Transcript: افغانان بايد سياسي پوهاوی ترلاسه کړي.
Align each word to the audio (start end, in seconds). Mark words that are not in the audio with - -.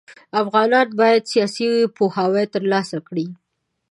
افغانان 0.41 0.87
بايد 0.99 1.23
سياسي 1.31 1.69
پوهاوی 1.95 2.45
ترلاسه 2.53 2.97
کړي. 3.07 3.27